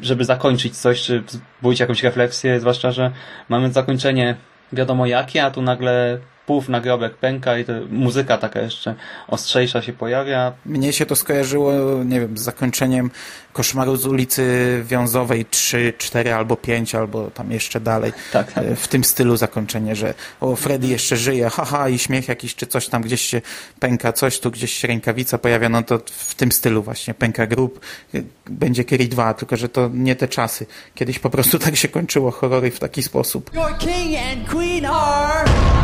[0.01, 3.11] żeby zakończyć coś, czy wzbudzić jakąś refleksję, zwłaszcza, że
[3.49, 4.37] mamy zakończenie
[4.73, 8.95] wiadomo jakie, a tu nagle puf, nagrobek pęka i to muzyka taka jeszcze
[9.29, 10.53] ostrzejsza się pojawia.
[10.67, 11.73] Mnie się to skojarzyło,
[12.05, 13.11] nie wiem, z zakończeniem
[13.53, 18.13] Koszmaru z ulicy Wiązowej 3, 4 albo 5, albo tam jeszcze dalej.
[18.33, 18.65] Tak, tak.
[18.77, 22.89] W tym stylu zakończenie, że o, Freddy jeszcze żyje, haha, i śmiech jakiś, czy coś
[22.89, 23.41] tam gdzieś się
[23.81, 27.81] pęka, coś tu gdzieś się rękawica pojawia, no to w tym stylu właśnie, pęka grób,
[28.47, 30.67] będzie Kerry 2, tylko że to nie te czasy.
[30.95, 33.51] Kiedyś po prostu tak się kończyło horrory w taki sposób.
[33.55, 35.84] Your king and queen are...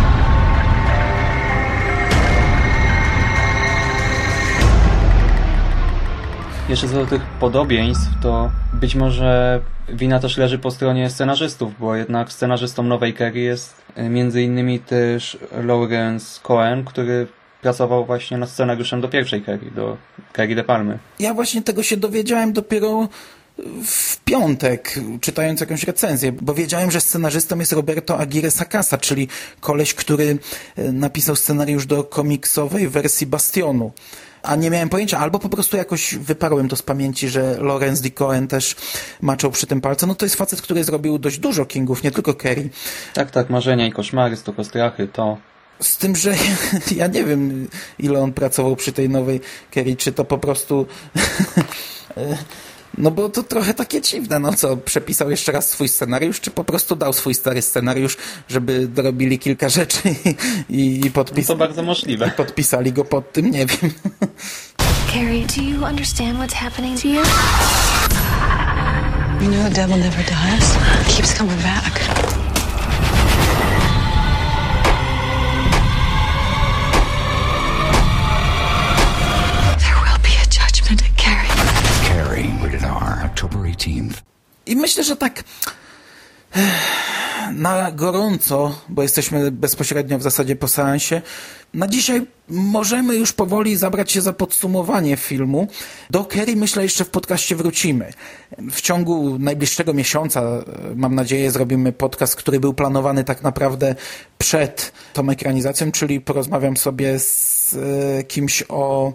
[6.71, 11.97] Jeszcze co do tych podobieństw, to być może wina też leży po stronie scenarzystów, bo
[11.97, 17.27] jednak scenarzystą nowej Kerry jest e, między innymi też Lawrence Cohen, który
[17.63, 19.97] pracował właśnie nad scenariuszem do pierwszej Kerry, do
[20.33, 20.99] Kerry de Palmy.
[21.19, 23.09] Ja właśnie tego się dowiedziałem dopiero
[23.85, 29.29] w piątek, czytając jakąś recenzję, bo wiedziałem, że scenarzystą jest Roberto Aguirre Sacasa, czyli
[29.61, 30.39] koleś, który
[30.77, 33.93] e, napisał scenariusz do komiksowej wersji Bastionu
[34.43, 38.11] a nie miałem pojęcia, albo po prostu jakoś wyparłem to z pamięci, że Lorenz D.
[38.11, 38.77] Cohen też
[39.21, 40.07] maczał przy tym palce.
[40.07, 42.69] No to jest facet, który zrobił dość dużo Kingów, nie tylko Kerry.
[43.15, 45.39] Tak, tak, marzenia i koszmary, stokostrachy, to...
[45.81, 46.35] Z tym, że
[46.97, 47.69] ja nie wiem,
[47.99, 50.87] ile on pracował przy tej nowej Kerry, czy to po prostu...
[52.99, 56.65] No bo to trochę takie dziwne, no co, przepisał jeszcze raz swój scenariusz, czy po
[56.65, 58.17] prostu dał swój stary scenariusz,
[58.49, 60.15] żeby dorobili kilka rzeczy
[60.69, 61.47] i, i podpisali.
[61.49, 62.29] No to bardzo możliwe.
[62.29, 63.93] I podpisali go pod tym, nie wiem.
[65.13, 67.23] Carrie, do you understand what's happening to you?
[69.41, 70.75] You know the devil never dies.
[71.07, 72.40] He keeps coming back.
[84.71, 85.45] I myślę, że tak
[87.53, 91.23] na gorąco, bo jesteśmy bezpośrednio w zasadzie po seansie,
[91.75, 95.69] na dzisiaj możemy już powoli zabrać się za podsumowanie filmu.
[96.11, 98.13] Do Kerry myślę jeszcze w podcaście wrócimy.
[98.71, 100.43] W ciągu najbliższego miesiąca,
[100.97, 103.95] mam nadzieję, zrobimy podcast, który był planowany tak naprawdę
[104.39, 107.77] przed tą ekranizacją, czyli porozmawiam sobie z
[108.21, 109.13] e, kimś o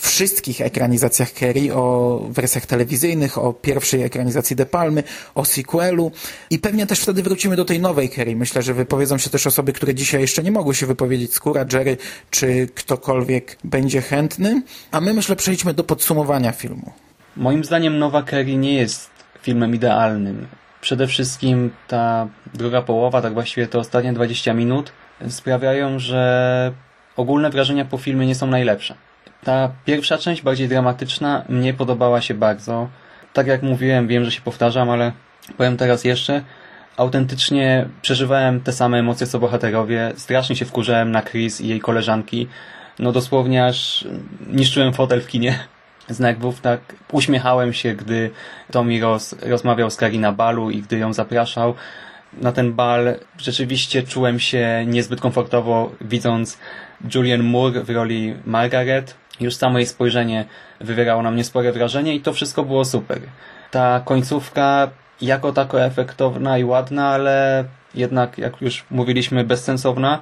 [0.00, 5.02] wszystkich ekranizacjach Kerry, o wersjach telewizyjnych, o pierwszej ekranizacji De Palmy,
[5.34, 6.12] o sequelu
[6.50, 8.36] i pewnie też wtedy wrócimy do tej nowej Kerry.
[8.36, 11.96] Myślę, że wypowiedzą się też osoby, które dzisiaj jeszcze nie mogły się wypowiedzieć, Skóra, Jerry,
[12.30, 14.62] czy ktokolwiek będzie chętny.
[14.90, 16.92] A my myślę przejdźmy do podsumowania filmu.
[17.36, 19.10] Moim zdaniem Nowa Kerry nie jest
[19.42, 20.46] filmem idealnym.
[20.80, 24.92] Przede wszystkim ta druga połowa, tak właściwie te ostatnie 20 minut
[25.28, 26.72] sprawiają, że
[27.16, 28.94] ogólne wrażenia po filmie nie są najlepsze.
[29.44, 32.88] Ta pierwsza część, bardziej dramatyczna, mnie podobała się bardzo.
[33.32, 35.12] Tak jak mówiłem, wiem, że się powtarzam, ale
[35.56, 36.42] powiem teraz jeszcze.
[36.96, 40.12] Autentycznie przeżywałem te same emocje co bohaterowie.
[40.16, 42.48] Strasznie się wkurzałem na Chris i jej koleżanki.
[42.98, 44.04] No dosłownie aż
[44.46, 45.58] niszczyłem fotel w kinie
[46.08, 46.60] z nerwów.
[46.60, 46.80] Tak
[47.12, 48.30] uśmiechałem się, gdy
[48.70, 51.74] Tommy Ross rozmawiał z Kari na balu i gdy ją zapraszał
[52.32, 53.14] na ten bal.
[53.38, 56.58] Rzeczywiście czułem się niezbyt komfortowo widząc
[57.14, 59.14] Julian Moore w roli Margaret.
[59.40, 60.44] Już samo jej spojrzenie
[60.80, 63.20] wywierało na mnie spore wrażenie i to wszystko było super.
[63.70, 70.18] Ta końcówka jako tako efektowna i ładna, ale jednak, jak już mówiliśmy, bezsensowna,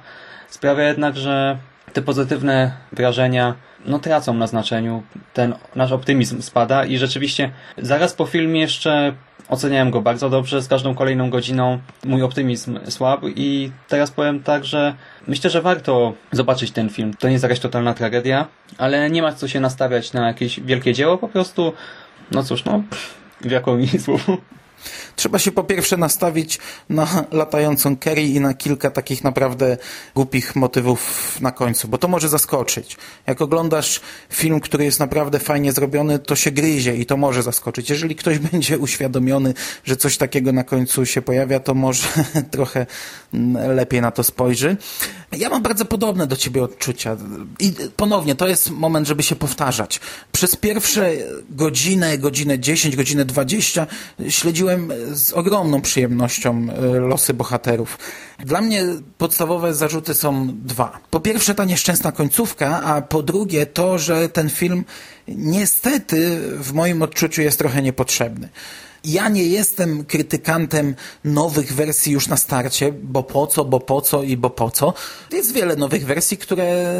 [0.49, 1.57] sprawia jednak, że
[1.93, 8.25] te pozytywne wrażenia no tracą na znaczeniu, ten nasz optymizm spada i rzeczywiście zaraz po
[8.25, 9.13] filmie jeszcze
[9.49, 14.65] oceniałem go bardzo dobrze, z każdą kolejną godziną mój optymizm słabł i teraz powiem tak,
[14.65, 14.95] że
[15.27, 17.13] myślę, że warto zobaczyć ten film.
[17.19, 20.93] To nie jest jakaś totalna tragedia, ale nie ma co się nastawiać na jakieś wielkie
[20.93, 21.73] dzieło, po prostu
[22.31, 22.83] no cóż, no
[23.41, 24.27] w jaką słów.
[25.15, 29.77] Trzeba się po pierwsze nastawić na latającą Kerry i na kilka takich naprawdę
[30.15, 32.97] głupich motywów na końcu, bo to może zaskoczyć.
[33.27, 37.89] Jak oglądasz film, który jest naprawdę fajnie zrobiony, to się gryzie i to może zaskoczyć.
[37.89, 42.07] Jeżeli ktoś będzie uświadomiony, że coś takiego na końcu się pojawia, to może
[42.51, 42.85] trochę
[43.67, 44.77] lepiej na to spojrzy.
[45.31, 47.17] Ja mam bardzo podobne do ciebie odczucia.
[47.59, 49.99] I ponownie, to jest moment, żeby się powtarzać.
[50.31, 51.11] Przez pierwsze
[51.49, 53.87] godzinę, godzinę 10, godzinę 20
[54.29, 54.68] śledziłem
[55.13, 57.97] z ogromną przyjemnością e, losy bohaterów.
[58.39, 58.83] Dla mnie
[59.17, 60.99] podstawowe zarzuty są dwa.
[61.09, 64.85] Po pierwsze ta nieszczęsna końcówka, a po drugie to, że ten film
[65.27, 68.49] niestety w moim odczuciu jest trochę niepotrzebny.
[69.03, 74.23] Ja nie jestem krytykantem nowych wersji już na starcie, bo po co, bo po co
[74.23, 74.93] i bo po co.
[75.31, 76.95] Jest wiele nowych wersji, które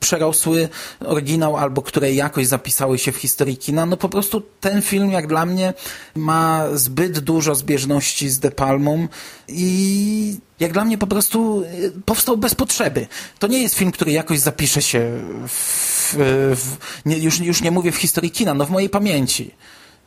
[0.00, 0.68] przerosły
[1.00, 3.86] oryginał albo które jakoś zapisały się w historii kina.
[3.86, 5.74] No po prostu ten film, jak dla mnie,
[6.14, 9.08] ma zbyt dużo zbieżności z De Palmą
[9.48, 11.64] i jak dla mnie po prostu
[12.04, 13.06] powstał bez potrzeby.
[13.38, 16.14] To nie jest film, który jakoś zapisze się w,
[16.56, 19.54] w, nie, już, już nie mówię w historii kina, no w mojej pamięci.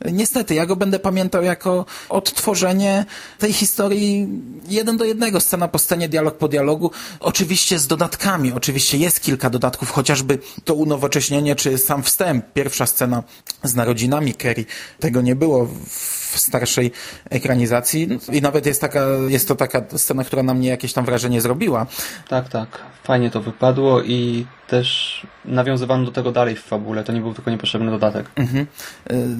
[0.04, 3.04] Niestety, ja go będę pamiętał jako odtworzenie
[3.38, 4.28] tej historii
[4.68, 6.90] jeden do jednego, scena po scenie, dialog po dialogu.
[7.20, 13.22] Oczywiście z dodatkami, oczywiście jest kilka dodatków, chociażby to unowocześnienie, czy sam wstęp, pierwsza scena
[13.62, 14.64] z narodzinami Kerry.
[15.00, 16.92] Tego nie było w starszej
[17.30, 21.40] ekranizacji i nawet jest taka, jest to taka scena, która na mnie jakieś tam wrażenie
[21.40, 21.86] zrobiła.
[22.28, 22.68] Tak, tak.
[23.04, 27.04] Fajnie to wypadło i też nawiązywano do tego dalej w fabule.
[27.04, 28.26] To nie był tylko niepotrzebny dodatek.
[28.36, 28.66] Mhm.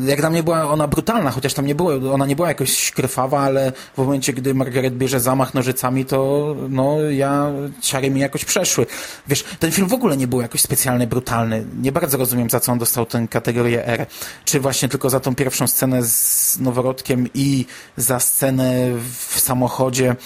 [0.07, 3.40] Jak dla mnie była ona brutalna, chociaż tam nie było, ona nie była jakoś krwawa,
[3.40, 7.50] ale w momencie, gdy Margaret bierze zamach nożycami, to no ja,
[7.81, 8.87] ciary mi jakoś przeszły.
[9.29, 11.64] Wiesz, ten film w ogóle nie był jakoś specjalnie brutalny.
[11.83, 14.07] Nie bardzo rozumiem, za co on dostał tę kategorię R.
[14.44, 17.66] Czy właśnie tylko za tą pierwszą scenę z noworodkiem i
[17.96, 18.74] za scenę
[19.18, 20.16] w samochodzie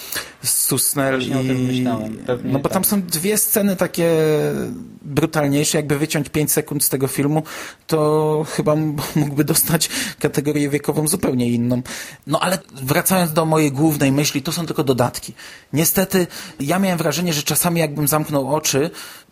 [0.43, 1.83] z Susnel i...
[2.43, 2.85] no bo tam tak.
[2.85, 4.11] są dwie sceny takie
[5.01, 7.43] brutalniejsze, jakby wyciąć 5 sekund z tego filmu,
[7.87, 8.75] to chyba
[9.15, 9.89] mógłby dostać
[10.19, 11.81] kategorię wiekową zupełnie inną.
[12.27, 15.33] No ale wracając do mojej głównej myśli, to są tylko dodatki.
[15.73, 16.27] Niestety,
[16.59, 18.89] ja miałem wrażenie, że czasami jakbym zamknął oczy,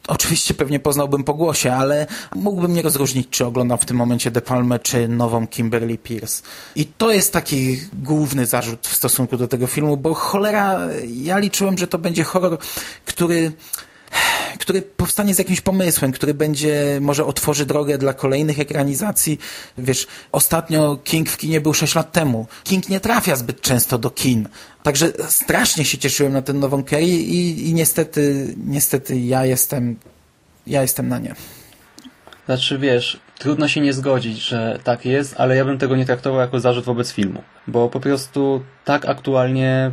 [0.07, 4.41] Oczywiście pewnie poznałbym po głosie, ale mógłbym nie rozróżnić, czy oglądam w tym momencie De
[4.41, 6.43] Palmę, czy nową Kimberly Pierce.
[6.75, 11.77] I to jest taki główny zarzut w stosunku do tego filmu, bo cholera, ja liczyłem,
[11.77, 12.57] że to będzie horror,
[13.05, 13.51] który
[14.59, 19.39] który powstanie z jakimś pomysłem, który będzie, może otworzy drogę dla kolejnych ekranizacji.
[19.77, 22.47] Wiesz, ostatnio King w kinie był 6 lat temu.
[22.63, 24.47] King nie trafia zbyt często do kin.
[24.83, 29.95] Także strasznie się cieszyłem na tę nową Kerry i, i niestety, niestety ja jestem,
[30.67, 31.35] ja jestem na nie.
[32.45, 36.39] Znaczy, wiesz, trudno się nie zgodzić, że tak jest, ale ja bym tego nie traktował
[36.39, 37.43] jako zarzut wobec filmu.
[37.67, 39.91] Bo po prostu tak aktualnie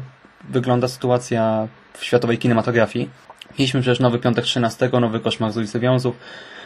[0.48, 3.10] wygląda sytuacja w światowej kinematografii,
[3.58, 6.16] Mieliśmy przecież nowy Piątek 13, nowy Koszmar z ulicy Wiązów,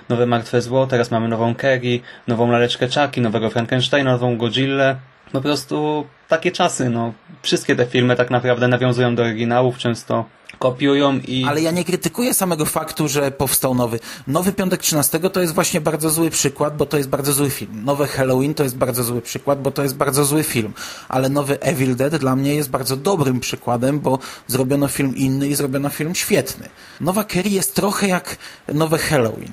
[0.09, 4.97] nowe Martwe Zło, teraz mamy nową Kerry, nową Laleczkę Czaki, nowego Frankensteina, nową Godzillę.
[5.33, 7.13] Po prostu takie czasy, no.
[7.43, 10.25] Wszystkie te filmy tak naprawdę nawiązują do oryginałów, często
[10.59, 11.45] kopiują i...
[11.49, 14.01] Ale ja nie krytykuję samego faktu, że powstał nowy.
[14.27, 17.85] Nowy Piątek 13 to jest właśnie bardzo zły przykład, bo to jest bardzo zły film.
[17.85, 20.73] Nowe Halloween to jest bardzo zły przykład, bo to jest bardzo zły film.
[21.09, 25.55] Ale nowy Evil Dead dla mnie jest bardzo dobrym przykładem, bo zrobiono film inny i
[25.55, 26.69] zrobiono film świetny.
[27.01, 28.37] Nowa Kerry jest trochę jak
[28.75, 29.53] nowe Halloween,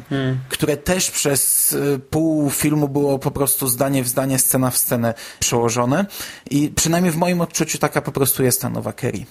[0.49, 5.13] które też przez y, pół filmu było po prostu zdanie w zdanie, scena w scenę
[5.39, 6.05] przełożone
[6.49, 9.25] i przynajmniej w moim odczuciu taka po prostu jest ta nowa Kerry.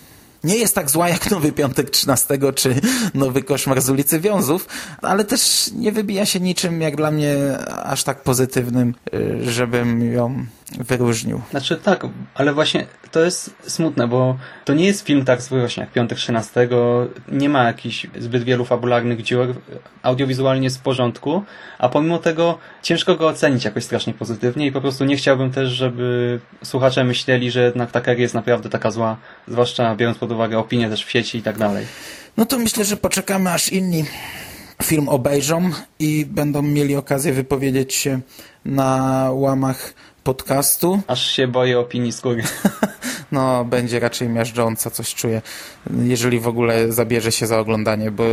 [0.45, 2.75] Nie jest tak zła jak Nowy Piątek 13 czy
[3.15, 4.69] Nowy Koszmar z ulicy Wiązów,
[5.03, 7.37] ale też nie wybija się niczym jak dla mnie
[7.85, 10.47] aż tak pozytywnym, y, żebym ją
[10.79, 11.41] wyróżnił.
[11.51, 15.81] Znaczy tak, ale właśnie to jest smutne, bo to nie jest film tak zły właśnie
[15.81, 16.69] jak Piątek 13,
[17.29, 19.55] nie ma jakichś zbyt wielu fabularnych dziur,
[20.03, 21.43] audiowizualnie jest w porządku,
[21.79, 25.69] a pomimo tego ciężko go ocenić jakoś strasznie pozytywnie i po prostu nie chciałbym też,
[25.69, 29.17] żeby słuchacze myśleli, że jednak ta seria jest naprawdę taka zła,
[29.49, 31.87] zwłaszcza biorąc pod uwagę opinie też w sieci i tak dalej.
[32.37, 34.05] No to myślę, że poczekamy aż inni
[34.83, 38.21] film obejrzą i będą mieli okazję wypowiedzieć się
[38.65, 39.95] na łamach
[40.25, 41.01] podcastu.
[41.07, 42.43] Aż się boję opinii skóry.
[43.33, 45.43] No, będzie raczej miażdżąca, coś czuję,
[46.03, 48.25] jeżeli w ogóle zabierze się za oglądanie, bo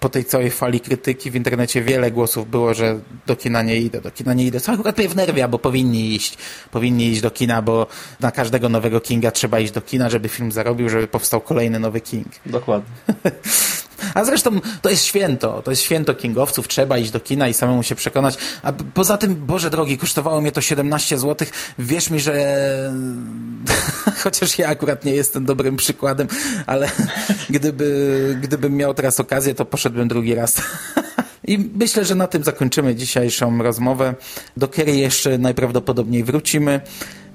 [0.00, 4.00] po tej całej fali krytyki w internecie wiele głosów było, że do kina nie idę,
[4.00, 6.38] do kina nie idę, co akurat mnie wnerwia, bo powinni iść,
[6.70, 7.86] powinni iść do kina, bo
[8.20, 12.00] na każdego nowego Kinga trzeba iść do kina, żeby film zarobił, żeby powstał kolejny nowy
[12.00, 12.26] King.
[12.46, 12.90] Dokładnie.
[14.14, 17.82] A zresztą to jest święto, to jest święto kingowców, trzeba iść do kina i samemu
[17.82, 18.38] się przekonać.
[18.62, 21.48] A poza tym, Boże drogi, kosztowało mnie to 17 zł.
[21.78, 22.34] Wierz mi, że
[24.22, 26.28] chociaż ja akurat nie jestem dobrym przykładem,
[26.66, 26.90] ale
[27.50, 30.54] gdyby, gdybym miał teraz okazję, to poszedłbym drugi raz.
[31.46, 34.14] I myślę, że na tym zakończymy dzisiejszą rozmowę.
[34.56, 36.80] Do Kerry jeszcze najprawdopodobniej wrócimy.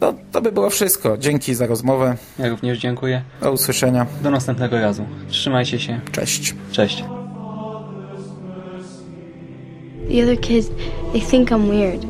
[0.02, 1.18] No, to by było wszystko.
[1.18, 2.16] Dzięki za rozmowę.
[2.40, 3.22] Ja również dziękuję.
[3.42, 4.06] Do usłyszenia.
[4.24, 5.06] Do następnego razu.
[5.30, 6.00] Trzymajcie się.
[6.12, 6.56] Cześć.
[6.72, 7.04] Cześć.
[10.10, 10.70] The other kids,
[11.14, 12.06] they think I'm weird.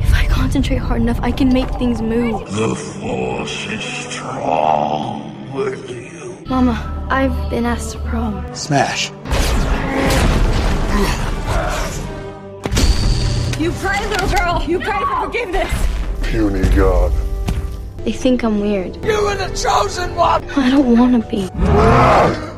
[0.00, 2.44] If I concentrate hard enough, I can make things move.
[2.56, 5.22] The Force is strong
[5.54, 6.36] with you.
[6.46, 6.76] Mama,
[7.10, 8.44] I've been asked to prom.
[8.54, 9.10] Smash.
[13.62, 14.60] You pray, little girl.
[14.66, 15.70] You pray for forgiveness.
[16.22, 17.12] Puny God.
[17.98, 18.96] They think I'm weird.
[19.04, 20.50] You were the chosen one!
[20.50, 21.48] I don't want to be.
[21.54, 22.51] Ah!